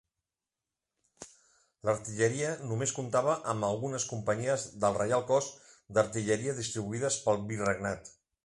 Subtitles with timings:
[1.89, 5.53] L'artilleria només comptava amb algunes companyies del Reial Cos
[5.99, 8.15] d'Artilleria distribuïdes pel virregnat.